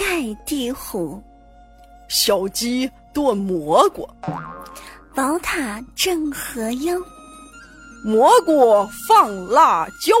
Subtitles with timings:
[0.00, 1.22] 盖地虎，
[2.08, 4.08] 小鸡炖蘑菇，
[5.14, 6.96] 宝塔镇河妖，
[8.02, 10.16] 蘑菇放辣椒，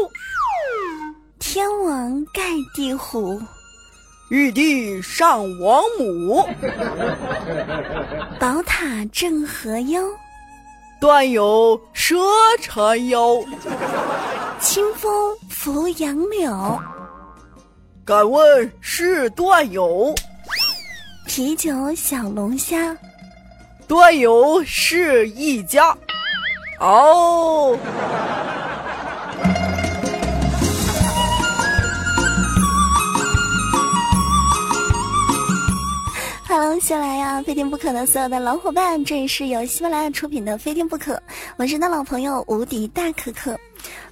[1.38, 2.42] 天王盖
[2.74, 3.40] 地虎，
[4.28, 6.46] 玉帝上王母，
[8.38, 10.02] 宝塔镇河妖，
[11.00, 12.18] 断有蛇
[12.60, 13.34] 缠腰，
[14.60, 16.78] 清风拂杨柳。
[18.10, 20.12] 敢问是段友？
[21.26, 22.96] 啤酒小龙虾，
[23.86, 25.96] 段友是一家。
[26.80, 27.78] 哦。
[36.48, 41.14] Hello，喜马拉雅非听不可的所有的老伙伴，这里是由喜马拉雅出品的《非听不可》，
[41.56, 43.56] 我是他老朋友无敌大可可。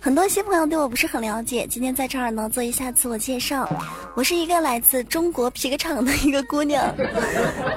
[0.00, 3.68] 很多新朋友对我不是很了解，今天在这儿呢做一下自我介绍。
[4.14, 6.94] 我是一个来自中国皮革厂的一个姑娘，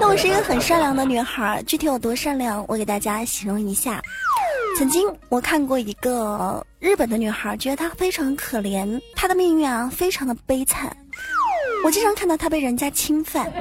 [0.00, 1.62] 那我是一个很善良的女孩。
[1.66, 4.00] 具体有多善良，我给大家形容一下。
[4.78, 10.96] 曾经我看过一个日本的女孩，觉得她非常可怜，她的命运啊非常的悲惨。
[11.84, 13.52] 我经常看到她被人家侵犯，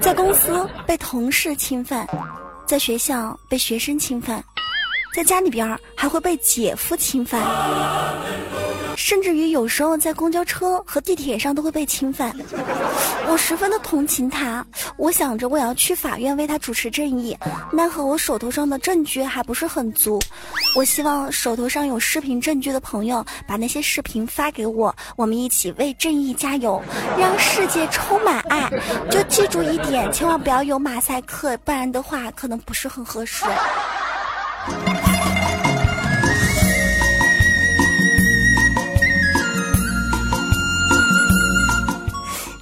[0.00, 2.06] 在公司被同事侵犯，
[2.66, 4.44] 在学校被学生侵犯。
[5.14, 7.42] 在家里边还会被姐夫侵犯，
[8.96, 12.34] 甚至于有时候在公交车和地铁上都会被侵犯。
[13.26, 14.64] 我十分的同情他，
[14.98, 17.36] 我想着我要去法院为他主持正义，
[17.72, 20.20] 奈何我手头上的证据还不是很足。
[20.74, 26.82] 我希望手头上有视频证据的朋友把那些视频发给我，我们一起为正义加油，
[27.18, 28.70] 让世界充满爱。
[29.10, 33.46] 就记住一点，千万不要有马赛克，不然的话可能不是很合适。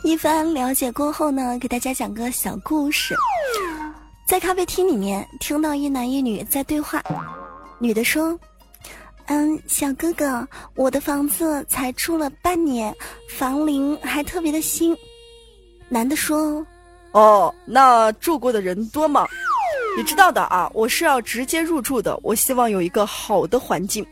[0.03, 3.17] 一番了解过后呢，给大家讲个小故事。
[4.27, 7.03] 在咖啡厅里面，听到一男一女在对话。
[7.79, 8.39] 女的说
[9.27, 12.95] ：“嗯，小哥哥，我的房子才住了半年，
[13.29, 14.97] 房龄还特别的新。”
[15.91, 16.65] 男的说
[17.13, 19.27] ：“哦，那住过的人多吗？”
[19.97, 22.19] 你知道的啊，我是要直接入住的。
[22.23, 24.05] 我希望有一个好的环境，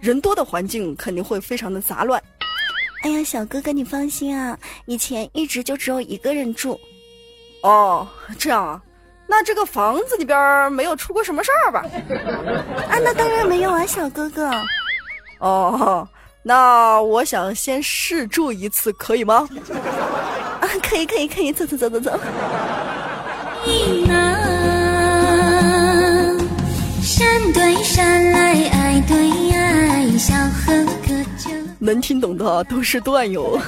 [0.00, 2.20] 人多的环境肯定会非常的杂乱。
[3.02, 6.78] 哎呀，小哥哥你放心啊，以前一直就只有一个人住。
[7.62, 8.06] 哦，
[8.36, 8.82] 这样啊，
[9.28, 11.84] 那这个房子里边没有出过什么事儿吧？
[12.88, 14.50] 啊，那当然没有啊，小哥哥。
[15.38, 16.08] 哦，
[16.42, 19.48] 那我想先试住一次，可以吗？
[20.60, 22.20] 啊，可以可以可以，走走走走走。
[27.08, 33.58] 山对山来，爱对爱，小河哥就能听懂的都是段友。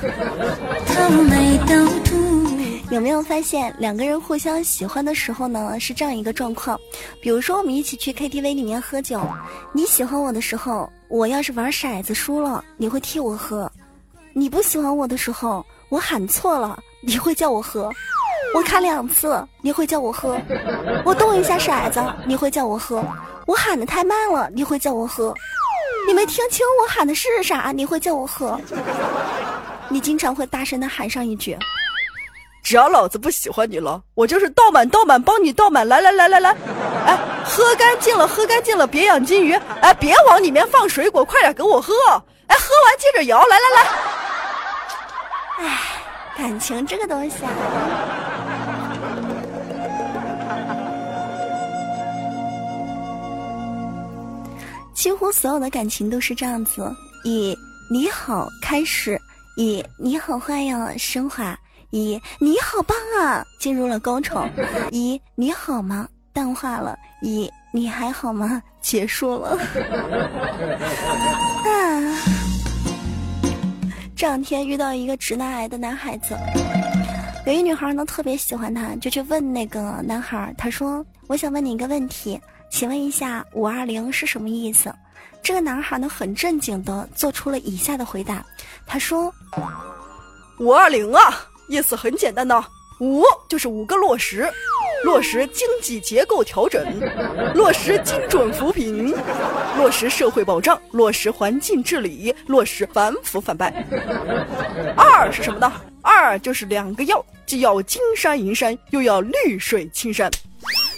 [2.91, 5.81] 有没有发现两个人互相喜欢的时候呢？
[5.81, 6.78] 是这样一个状况。
[7.23, 9.19] 比如说，我们一起去 KTV 里面喝酒，
[9.72, 13.67] 你喜欢我的时候，我要是玩骰子输了，你会替我喝；
[14.34, 17.91] 你不喜欢我的时候，我喊错了，你会叫我喝。
[18.53, 20.37] 我卡两次，你会叫我喝；
[21.05, 23.01] 我动一下骰子，你会叫我喝。
[23.50, 25.34] 我喊的太慢了，你会叫我喝；
[26.06, 28.56] 你没听清我喊的是啥，你会叫我喝。
[29.88, 31.59] 你经常会大声的喊上一句
[32.62, 36.50] ：“只要老子不喜欢你了，我就是倒满倒满帮你倒满。”来来来来来，
[37.05, 41.93] 哎，喝干净了，喝干净了，别养金鱼，哎，别往里面放水果，快点给我喝。
[42.47, 43.91] 哎，喝完接着摇，来来来。
[45.66, 45.78] 哎，
[46.39, 47.50] 感情这个东西啊。
[55.00, 56.94] 几乎所有的感情都是这样子，
[57.25, 57.56] 以
[57.91, 59.19] 你好开始，
[59.56, 64.47] 以你好坏呀升华，以你好棒啊进入了高潮，
[64.91, 69.59] 以你好吗淡化了，以你还好吗结束了。
[71.65, 71.72] 啊！
[74.15, 76.36] 这两天遇到一个直男癌的男孩子，
[77.47, 82.39] 有一女孩呢特别喜欢他，就去问那个男孩，他说：“我想问你一个问题。”
[82.71, 84.95] 请问一下，五二零是什么意思？
[85.43, 88.45] 这个男孩呢，很正经的做出了以下的回答。
[88.87, 89.33] 他说
[90.59, 92.65] ：“五二零啊，意思很简单呢，
[93.01, 94.49] 五就是五个落实，
[95.03, 96.87] 落实经济结构调整，
[97.55, 99.15] 落实精准扶贫，
[99.77, 103.84] 落实社会保障，落实环境治理，落实反腐反败。
[104.97, 105.73] 二是什么呢？
[106.03, 110.31] 二就是两个要，既要金山银山，又要绿水青山。”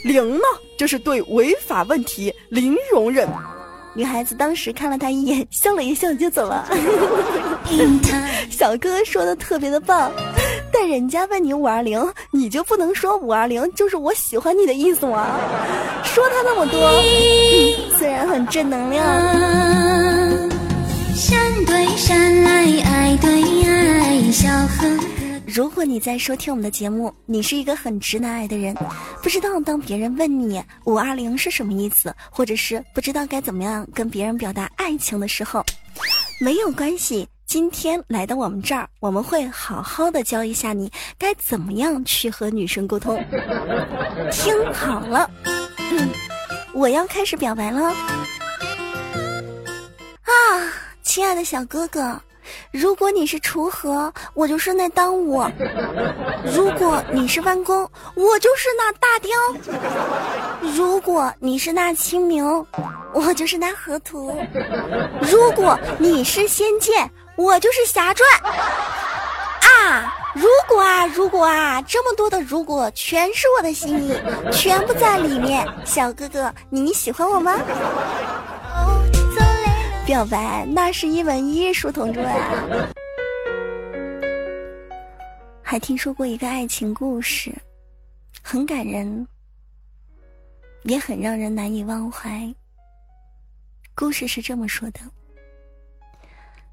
[0.05, 0.43] 零呢，
[0.77, 3.29] 就是对违法问题零容忍。
[3.95, 6.67] 女孩子当时看了他一眼，笑了一笑就走了。
[8.51, 10.11] 小哥哥说的特别的棒，
[10.73, 15.39] 但人家问你五二零，你就不能说五二零就是我喜欢你的意思吗？
[16.05, 16.81] 说他那么多，
[17.99, 19.05] 虽然很正能量。
[21.15, 23.31] 山对山来，爱对
[23.69, 25.22] 爱，小河。
[25.55, 28.75] 如果你在收听我们的节目，你是一个很直男癌的人，
[29.23, 35.63] 不知道当别人问你五二零是什么意思，或者是不知道该怎么样跟别人表达爱情的时候，
[36.41, 37.29] 没有关系。
[37.45, 43.23] 今天来到我们这儿，我们会好好的教一下你该怎么样去和女生沟通。
[44.31, 45.31] 听好了，
[46.73, 47.89] 我要开始表白了。
[50.23, 50.33] 啊，
[51.03, 52.19] 亲爱的小哥哥。
[52.71, 55.43] 如果你是锄禾，我就是那当午；
[56.55, 59.31] 如果你是弯弓，我就是那大雕；
[60.77, 62.45] 如果你是那清明，
[63.13, 64.33] 我就是那河图；
[65.21, 68.29] 如果你是仙剑，我就是侠传。
[69.63, 70.15] 啊！
[70.35, 74.19] 如果啊，如果啊，这么多的如果，全是我的心意，
[74.51, 75.67] 全部在里面。
[75.85, 77.59] 小哥哥，你喜欢我吗？
[80.05, 82.29] 表白那是一门艺术，同志们。
[85.63, 87.55] 还听说过一个爱情故事，
[88.43, 89.27] 很感人，
[90.83, 92.53] 也很让人难以忘怀。
[93.95, 95.01] 故事是这么说的：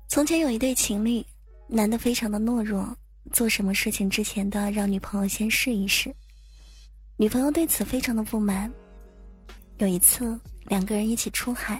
[0.07, 1.23] 从前有一对情侣，
[1.67, 2.97] 男的非常的懦弱，
[3.31, 6.13] 做什么事情之前都要让女朋友先试一试。
[7.15, 8.71] 女朋友对此非常的不满。
[9.77, 11.79] 有一次，两个人一起出海。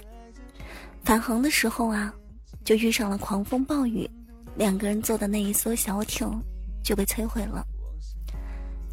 [1.04, 2.12] 返航的时候啊，
[2.64, 4.08] 就遇上了狂风暴雨，
[4.54, 6.30] 两个人坐的那一艘小艇
[6.84, 7.64] 就被摧毁了。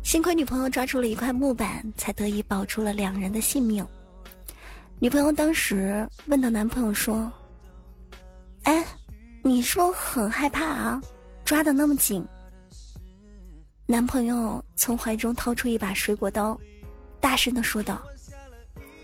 [0.04, 3.86] 幸亏女朋友抓住了一块木板，才得以保住了两人的性命。
[5.00, 7.32] 女朋友当时问到男朋友说
[8.64, 8.84] ：“哎，
[9.44, 11.02] 你是不是很害怕啊？
[11.46, 12.26] 抓的那么紧。”
[13.86, 16.60] 男朋友从怀中掏出一把水果刀，
[17.20, 18.02] 大声的说道：“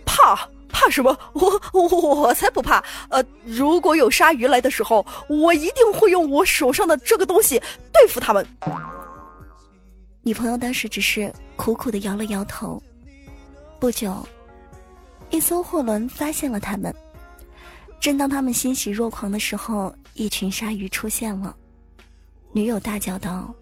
[0.06, 1.18] 怕。”怕什么？
[1.34, 2.84] 我我我才不怕！
[3.10, 7.62] 呃，如果有鲨鱼来的时候，我一定会用我手上的这个东西
[7.94, 8.46] 对付他们。
[10.24, 12.82] 女朋友当时只是苦苦的摇了摇头。
[13.80, 14.28] 不久，
[15.30, 16.94] 一艘货轮发现了他们。
[18.00, 21.56] 正当他们欣喜若狂的时候，一群鲨鱼出现了。
[22.52, 23.54] 女友大叫道：“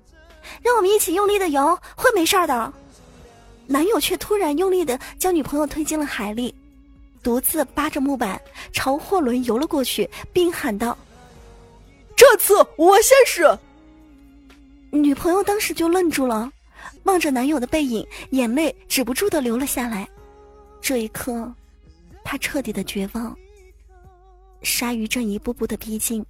[0.64, 2.74] 让我们一起用力的游，会没事的。”
[3.68, 6.54] 男友却突然用力的将女朋友推进了海里。
[7.24, 8.42] 独自扒着木板
[8.72, 10.98] 朝货轮游了过去，并喊道
[12.18, 13.58] ：“这次我先试。”
[14.92, 16.52] 女朋友当时就愣住了，
[17.04, 20.08] 望着男友的背影，眼泪止不住的流了下来。
[20.82, 21.54] 这一刻，
[22.24, 23.38] 她彻底的绝望。
[24.64, 26.26] 鲨鱼正一步步的逼近，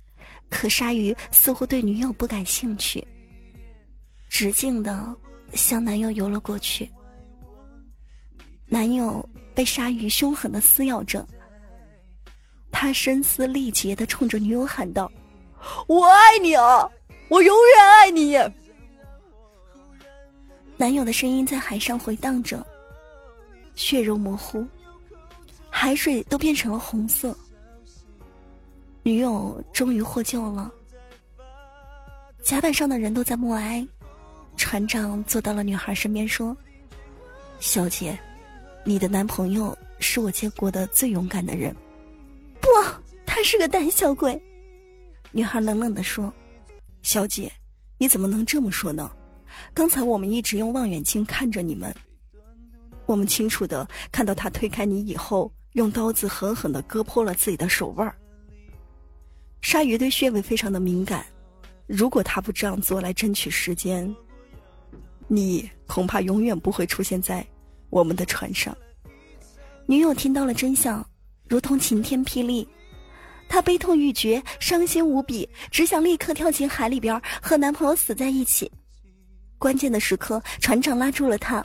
[0.50, 3.06] 可鲨鱼似乎对女友不感兴趣，
[4.30, 5.16] 直径的
[5.54, 6.90] 向男友游了过去。
[8.68, 9.28] 男友。
[9.54, 11.28] 被鲨鱼凶狠的撕咬着，
[12.72, 15.12] 他声嘶力竭的冲着女友喊道
[15.88, 16.90] ：“我爱你啊，
[17.28, 18.38] 我永远爱你。”
[20.78, 22.66] 男友的声音在海上回荡着，
[23.76, 24.66] 血肉模糊，
[25.70, 27.38] 海水都变成了红色。
[29.04, 30.72] 女友终于获救了，
[32.42, 33.86] 甲板上的人都在默哀。
[34.58, 36.56] 船长坐到了女孩身边说
[37.60, 38.18] ：“小姐。”
[38.84, 41.76] 你的男朋友是我见过的最勇敢的人，
[42.60, 42.68] 不，
[43.26, 44.42] 他是个胆小鬼。
[45.32, 46.34] 女孩冷冷的说
[47.04, 47.52] ：“小姐，
[48.00, 49.12] 你怎么能这么说呢？
[49.74, 51.94] 刚才我们一直用望远镜看着你们，
[53.06, 58.12] 我们清楚的看到他推开你以后，用刀子狠狠的割破了自己的手腕。
[59.62, 61.24] 鲨鱼对穴位非常的敏感，
[61.86, 64.14] 如果他不这样做来争取时间，
[65.28, 67.46] 你恐怕永远不会出现在。”
[67.92, 68.76] 我们的船上，
[69.86, 71.06] 女友听到了真相，
[71.48, 72.68] 如同晴天霹雳，
[73.50, 78.72] 她悲痛欲绝，伤心无比，只想立刻跳进海里边和男朋友死在一起。
[79.58, 81.64] 关键的时刻，船长拉住了她：“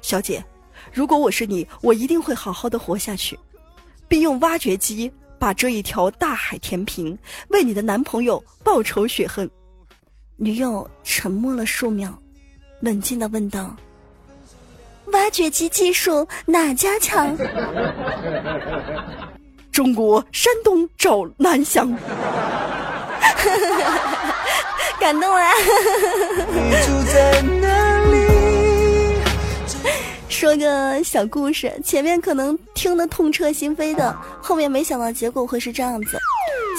[0.00, 0.42] 小姐，
[0.90, 3.38] 如果我是你，我一定会好好的活下去，
[4.08, 7.16] 并用挖掘机把这一条大海填平，
[7.48, 9.48] 为你的男朋友报仇雪恨。”
[10.36, 12.18] 女友沉默了数秒，
[12.80, 13.76] 冷静的问道。
[15.14, 17.36] 挖掘机技术哪家强？
[19.70, 21.96] 中国山东找南翔。
[25.00, 25.50] 感动啊！
[30.28, 36.18] 说个小故事，前面可能听得痛彻心扉的，后面没想到结果会是这样子。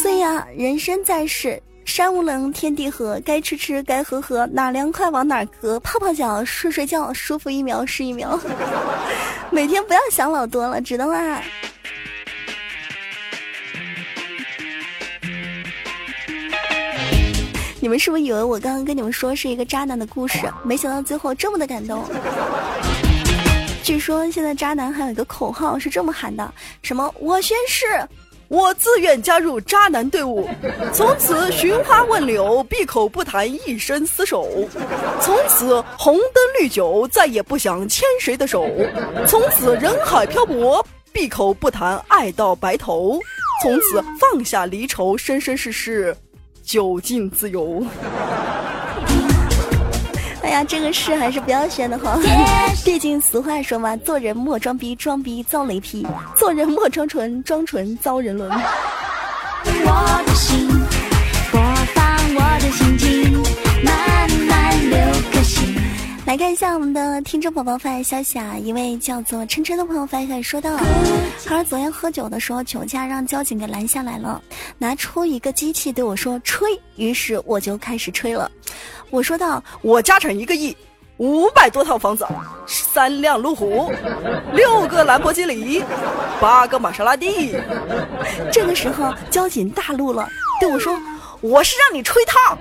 [0.02, 8.38] 所以啊，人生在世，山无棱，天地合，该吃吃，该喝喝，哪凉快往哪搁，泡泡脚，睡睡觉，舒服一秒是一秒。
[9.52, 11.40] 每天不要想老多了，知道吗？
[17.80, 20.52] 你们是不是以为我刚刚跟你们说是一个渣男的故事？
[20.64, 22.04] 没想到最后这么的感动。
[23.84, 26.52] 据说现在渣男还有一个口号是这么喊的：
[26.82, 27.14] 什么？
[27.20, 27.86] 我宣誓，
[28.48, 30.48] 我自愿加入渣男队伍，
[30.94, 34.46] 从此寻花问柳，闭口不谈一生厮守；
[35.22, 38.66] 从此红灯绿酒，再也不想牵谁的手；
[39.28, 43.20] 从此人海漂泊，闭口不谈爱到白头；
[43.64, 46.16] 从此放下离愁，生生世世。
[46.64, 47.86] 酒尽自由。
[50.56, 52.18] 哎呀，这个事还是不要选的好。
[52.86, 56.02] 毕竟俗话说嘛，做人莫装逼，装逼遭雷劈；
[56.38, 58.50] 做人莫装纯，装纯遭人伦。
[58.50, 60.70] 我的心，
[61.52, 61.60] 播
[61.94, 63.25] 放我的心情，
[66.26, 70.76] 来看一下我们的听众宝宝发来消息啊，一位叫做琛琛的朋友发来说道
[71.46, 74.42] ：“他说昨天喝酒的时候酒驾，让交警给拦下来了，
[74.80, 78.50] 拿出一个机器对我说吹，于是我就开始吹了。
[79.12, 80.76] 我说道：我家产一个亿，
[81.18, 82.26] 五百多套房子，
[82.66, 83.92] 三辆路虎，
[84.52, 85.84] 六个兰博基尼，
[86.42, 87.56] 八个玛莎拉蒂。
[88.52, 90.28] 这个时候交警大怒了，
[90.60, 91.00] 对我说。”
[91.42, 92.58] 我是让你吹烫。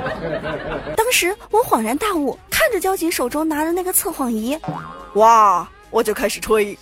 [0.96, 4.58] 当时我恍然大悟，看着交警手中拿的那个测谎仪，
[5.14, 6.78] 哇，我就开始吹。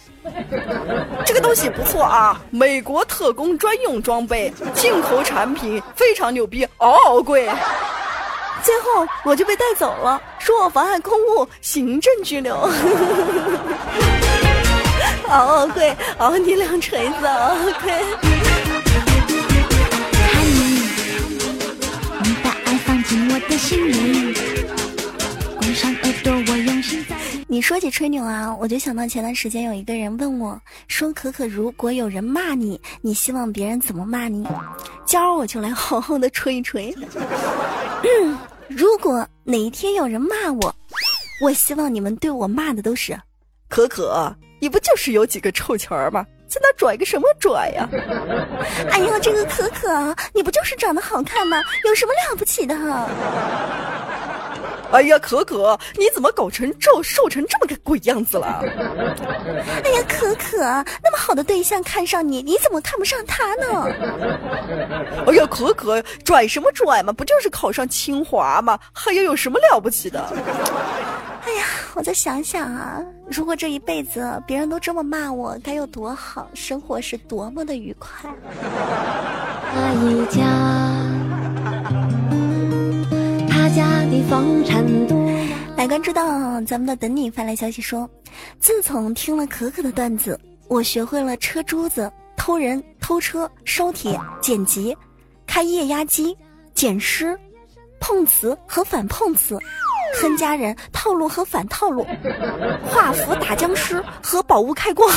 [1.26, 7.46] 这个东西不错啊，美国特工专用装备，进口产品，非常牛逼，嗷嗷贵。
[8.62, 12.56] 最后我就被带走了，说我妨碍公务，行政拘留。
[15.28, 18.53] 嗷嗷贵，嗷你两锤子，嗷贵。
[23.48, 24.34] 的心灵。
[25.56, 34.46] 关上耳朵，我用心在你说起吹牛啊，我就想到前段时间有一个人问我，说可可，如果有人骂你，你希望别人怎么骂你？
[35.04, 36.94] 今儿我就来好好的吹一吹。
[38.68, 40.74] 如果哪一天有人骂我，
[41.42, 43.16] 我希望你们对我骂的都是，
[43.68, 46.26] 可可，你不就是有几个臭钱儿吗？
[46.54, 47.88] 在那拽个什么拽呀？
[48.90, 51.60] 哎呀，这个可可，你不就是长得好看吗？
[51.84, 52.74] 有什么了不起的？
[54.92, 58.62] 哎呀，可可，你怎么搞成这瘦成这么个鬼样子了？
[59.82, 60.58] 哎呀，可可，
[61.02, 63.88] 那么好的对象看上你，你怎么看不上他呢？
[65.26, 67.12] 哎呀，可可，拽什么拽嘛？
[67.12, 68.78] 不就是考上清华吗？
[68.92, 70.24] 还有有什么了不起的？
[71.46, 78.30] 哎呀，我再想想啊，如果这一辈子别人都这么骂我，该有多好，生活是多么的愉快。
[79.74, 80.40] 他一家，
[83.48, 85.22] 他家的房产多。
[85.76, 88.08] 来关注到咱们的等你发来消息说，
[88.58, 94.96] 自从听了可可的段子，我学会了车珠子、偷人、偷车、烧铁、剪辑、
[95.46, 96.34] 开液压机、
[96.74, 97.38] 捡尸、
[98.00, 99.58] 碰瓷和反碰瓷。
[100.14, 102.06] 坑家人套路和反套路，
[102.84, 105.08] 画符打僵尸和宝物开光，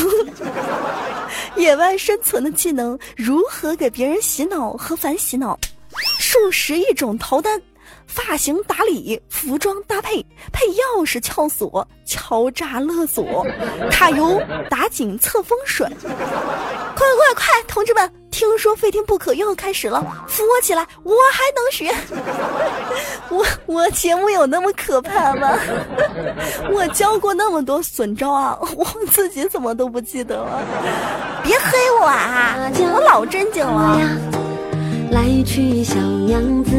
[1.56, 5.58] 野外生存的技能，如何给别人洗脑和反洗脑，
[6.20, 7.62] 数十亿种逃单，
[8.08, 13.46] 发型打理，服装搭配，配钥匙撬锁，敲诈勒索，
[13.92, 16.16] 卡油打井测风水，快
[16.96, 18.12] 快快，同志们！
[18.30, 21.92] 听说非听不可又要开始了，扶我起来，我还能学。
[23.30, 25.58] 我我节目有那么可怕吗？
[26.72, 30.62] 我教过那么多损招啊，我自己怎么都不记得了。
[31.44, 34.00] 别黑我啊，我老正经了。
[35.12, 36.72] 来去小娘子。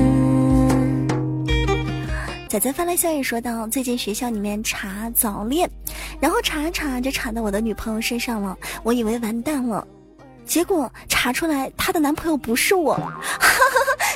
[2.49, 5.69] 仔仔发来消息说道：最近学校里面查早恋，
[6.19, 9.87] 然后查查就查到我的女朋友身上了，我以为完蛋了。
[10.47, 12.99] 结果查出来，她的男朋友不是我。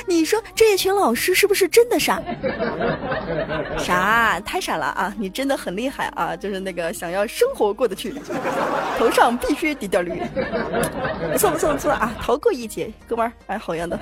[0.07, 2.19] 你说这一群老师是不是真的傻？
[3.77, 5.13] 傻，太傻了啊！
[5.15, 6.35] 你真的很厉害啊！
[6.35, 8.15] 就是那个想要生活过得去，
[8.97, 10.19] 头上必须滴点绿。
[11.31, 13.99] 不错不错不错啊，逃过一劫，哥们儿，哎，好样的！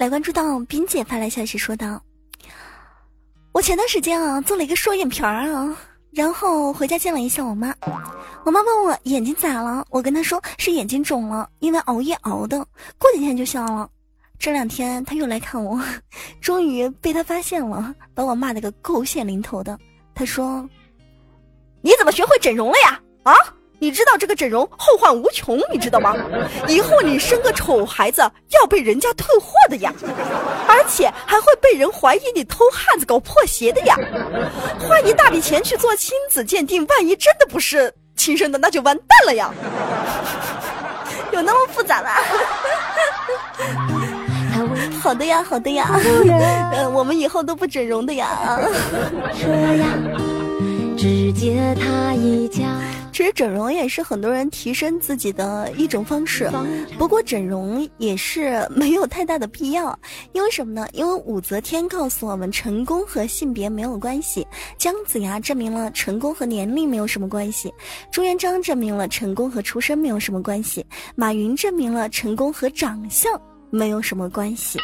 [0.00, 2.02] 来关注到冰姐发来消息说道
[3.52, 5.76] ：“我前段时间啊做了一个双眼皮儿啊。”
[6.10, 7.74] 然后回家见了一下我妈，
[8.46, 12.66] 我妈问我眼睛咋了，我跟她说是眼睛肿了，因为熬夜熬的，
[12.96, 13.90] 过几天就消了。
[14.38, 15.78] 这两天她又来看我，
[16.40, 19.78] 终于被她发现了，把我骂了个狗血淋头的。
[20.14, 20.66] 她说
[21.84, 22.98] ：“你怎么学会整容了呀？
[23.24, 23.34] 啊，
[23.80, 26.14] 你知道这个整容后患无穷，你知道吗？
[26.68, 29.90] 以后你生个丑孩子要被人家退货的呀，
[30.68, 33.96] 而且还会被人怀疑你偷汉子搞破鞋的呀。
[34.78, 39.50] 花一大笔钱去做亲子鉴定，万一真的不是亲生的，那就完蛋了呀。
[41.32, 42.10] 有那么复杂吗？
[45.00, 45.88] 好的呀，好的呀，
[46.74, 48.60] 呃，我们以后都不整容的呀。
[50.98, 52.64] 只接他一家。
[53.20, 56.50] 其实整容也是很多人提升自己的一种方式，
[56.98, 59.94] 不过整容也是没有太大的必要。
[60.32, 60.88] 因为什么呢？
[60.94, 64.42] 因为武则天告诉我们，成功和性别没有关系；
[64.78, 67.68] 姜子牙证明了成功和年龄没有什么关系；
[68.10, 70.82] 朱元璋证明了成功和出身没有什么关系；
[71.14, 74.78] 马云证明了成功和长相没有什么关系，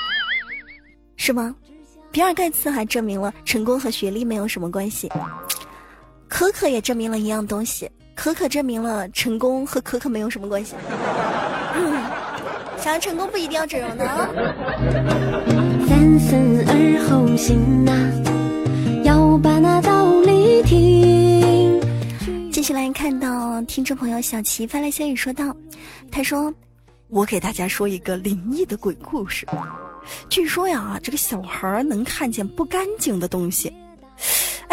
[1.16, 1.56] 是吗？
[2.12, 5.10] 比尔盖茨还证明了成功和学历没有什么关系。
[6.28, 7.90] 可可也证明了一样东西。
[8.16, 10.74] 可可证明了成功和可可没有什么关系。
[12.78, 14.28] 想要成功不一定要整容的啊。
[15.86, 16.34] 三思
[16.66, 17.92] 而后行呐，
[19.04, 21.80] 要把那道理听。
[22.50, 25.54] 接下来看到听众朋友小齐发来消息说道
[26.10, 26.52] ：“他说，
[27.08, 29.46] 我给大家说一个灵异的鬼故事。
[30.28, 33.72] 据说呀，这个小孩能看见不干净的东西。”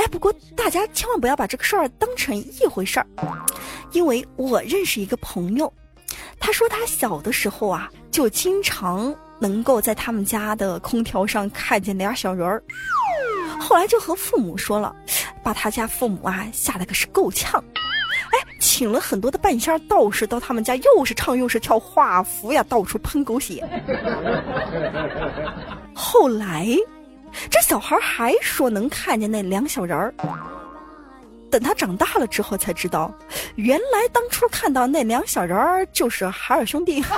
[0.03, 3.07] 哎，不过大家千万不要把这个事儿当成一回事儿，
[3.93, 5.72] 因为我认识一个朋友，
[6.41, 12.62] 他说他小的时候啊，就经常能够在他们家的空调上看见俩小人儿，
[13.62, 14.93] 后来就和父母说了，
[15.41, 17.63] 把他家父母啊吓得可是够呛，
[18.33, 23.65] 哎，请了很多的半仙道士到他们家，又是唱又是跳，画符呀，到处喷狗血，
[25.95, 26.75] 后来。
[27.50, 30.13] 这小孩还说能看见那两小人儿，
[31.50, 33.13] 等他长大了之后才知道，
[33.56, 37.04] 原来当初看到那两小人儿就是海尔兄弟。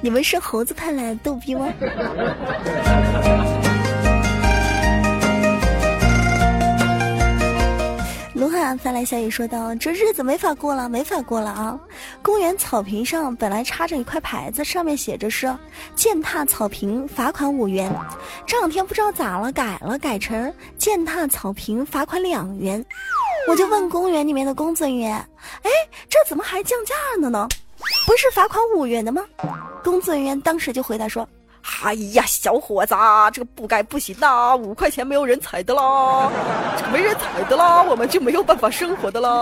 [0.00, 1.66] 你们是猴子派来逗逼吗？
[8.64, 11.78] 卢汉发来消息说道：“这日子没法过了，没法过了啊！
[12.22, 15.54] 公园草坪上本来插着一块牌子，上面写着是
[15.94, 17.94] ‘践踏草坪罚款五元’，
[18.46, 22.82] 这两天不知道咋了，改了，改成‘践踏草坪罚款两元’。
[23.50, 25.14] 我就问公园里面的工作人员
[25.62, 25.70] ：‘哎，
[26.08, 27.46] 这怎么还降价了呢？
[28.06, 29.22] 不是罚款五元的吗？’
[29.84, 31.28] 工作人员当时就回答说。”
[31.82, 32.94] 哎呀，小伙子，
[33.32, 36.30] 这个不该不行的，五块钱没有人踩的啦，
[36.76, 39.28] 这个没人踩的啦，我们就没有办法生活的啦。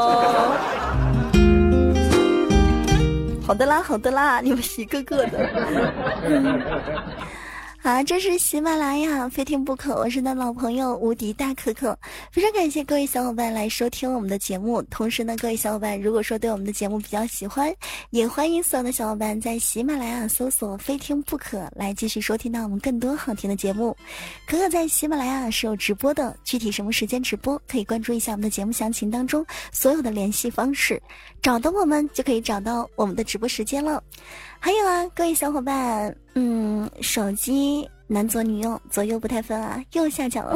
[3.45, 5.39] 好的啦，好的啦，你们一个个的。
[7.85, 9.97] 好，这是喜马拉雅，非听不可。
[9.97, 11.99] 我是你的老朋友无敌大可可，
[12.31, 14.81] 非常感谢各位小伙伴来收听我们的节目。
[14.83, 17.75] 同时呢，各位小伙伴如果说对我们的节目比较喜欢，
[18.11, 23.97] 也欢迎所有的小伙伴在喜马拉雅搜索“非听不可”来继续收听到我们更多好听的节目。
[24.47, 31.03] 可可在喜马拉雅是有直播的，具体什么时间直播，可以关注一下我们的节目详情当中所有的联系方式，
[31.43, 34.01] 找到我们就可以找到我们的直播时间了。
[34.65, 37.85] 还有啊，各位小伙伴，嗯，手机。
[38.13, 40.55] 男左女右，左右不太分啊，右下角，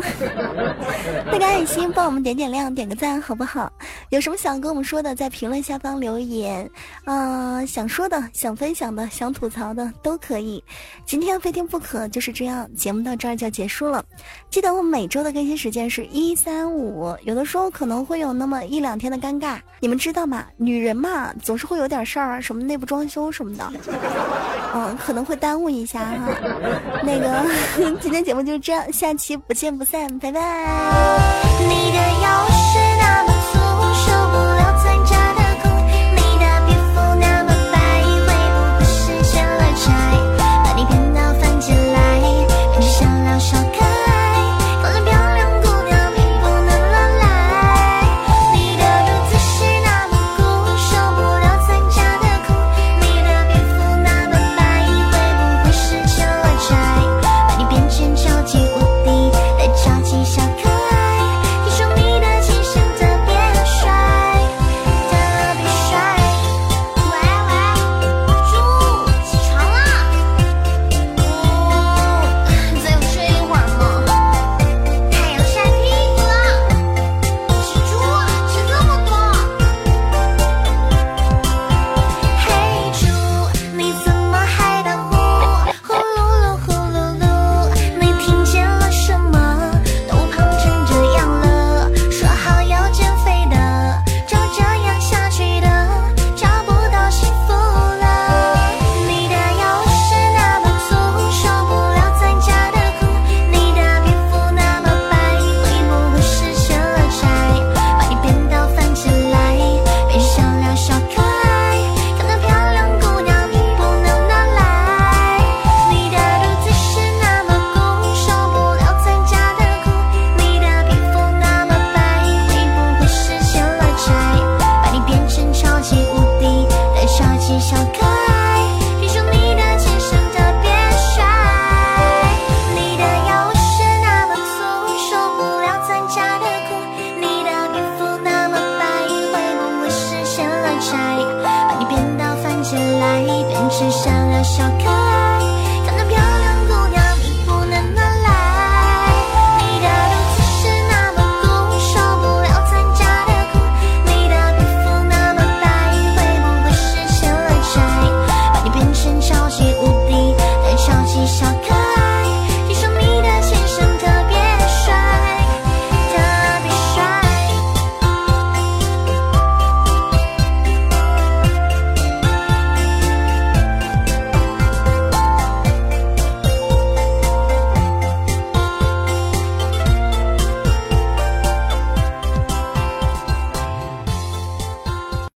[1.32, 3.72] 大家爱心帮我们点点亮，点个赞好不好？
[4.10, 6.70] 有什么想跟我们说的，在评论下方留言，
[7.06, 10.62] 嗯，想说的、想分享的、想吐槽的都可以。
[11.06, 14.04] 今天非听不可就是这样，节目到这儿就结束了。
[14.50, 20.44] 记得我每周的更新时间是一三五，有的时候可能会有那么一两天的尴尬，你们知道吗？
[20.58, 23.72] 女人嘛，总是会有点事儿，什么内部装修什么的，
[24.74, 26.28] 嗯，可能会耽误一下哈，
[27.02, 27.45] 那个。
[28.00, 30.40] 今天节目就这样，下期不见不散，拜拜。
[31.68, 31.98] 你的